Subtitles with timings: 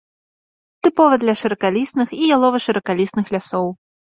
[0.87, 3.67] Тыповы для шыракалістых і ялова-шыракалістых лясоў.